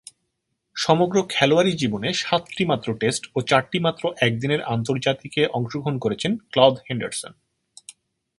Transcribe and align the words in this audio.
সমগ্র 0.75 1.17
খেলোয়াড়ী 1.29 1.71
জীবনে 1.71 2.09
সাতটিমাত্র 2.13 2.87
টেস্ট 2.93 3.23
ও 3.35 3.37
চারটিমাত্র 3.41 4.03
একদিনের 4.21 4.61
আন্তর্জাতিকে 4.65 5.41
অংশগ্রহণ 5.47 5.95
করেছেন 5.99 6.31
ক্লদ 6.51 6.75
হেন্ডারসন। 6.89 7.33